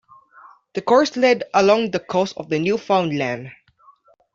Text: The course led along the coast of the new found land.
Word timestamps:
The 0.73 0.81
course 0.81 1.15
led 1.15 1.43
along 1.53 1.91
the 1.91 1.99
coast 1.99 2.35
of 2.37 2.49
the 2.49 2.57
new 2.57 2.79
found 2.79 3.15
land. 3.15 3.51